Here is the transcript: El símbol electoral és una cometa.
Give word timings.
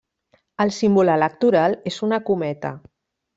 El 0.63 0.71
símbol 0.77 1.11
electoral 1.17 1.77
és 1.93 2.01
una 2.09 2.21
cometa. 2.31 2.73